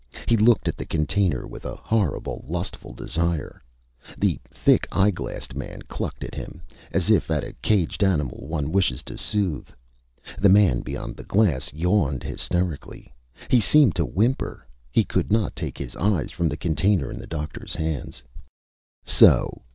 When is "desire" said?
2.91-3.61